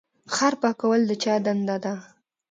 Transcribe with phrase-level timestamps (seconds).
[0.33, 1.93] ښار پاکول د چا دنده ده؟